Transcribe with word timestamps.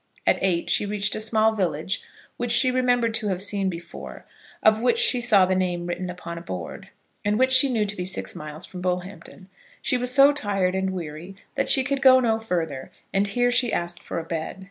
At 0.25 0.39
eight 0.41 0.71
she 0.71 0.87
reached 0.87 1.15
a 1.15 1.19
small 1.21 1.51
village 1.51 2.01
which 2.37 2.49
she 2.49 2.71
remembered 2.71 3.13
to 3.13 3.27
have 3.27 3.39
seen 3.39 3.69
before, 3.69 4.25
of 4.63 4.81
which 4.81 4.97
she 4.97 5.21
saw 5.21 5.45
the 5.45 5.53
name 5.53 5.85
written 5.85 6.09
up 6.09 6.25
on 6.25 6.39
a 6.39 6.41
board, 6.41 6.89
and 7.23 7.37
which 7.37 7.51
she 7.51 7.69
knew 7.69 7.85
to 7.85 7.95
be 7.95 8.03
six 8.03 8.35
miles 8.35 8.65
from 8.65 8.81
Bullhampton. 8.81 9.47
She 9.79 9.97
was 9.99 10.09
so 10.11 10.33
tired 10.33 10.73
and 10.73 10.89
weary 10.89 11.35
that 11.53 11.69
she 11.69 11.83
could 11.83 12.01
go 12.01 12.19
no 12.19 12.39
further, 12.39 12.89
and 13.13 13.27
here 13.27 13.51
she 13.51 13.71
asked 13.71 14.01
for 14.01 14.17
a 14.17 14.23
bed. 14.23 14.59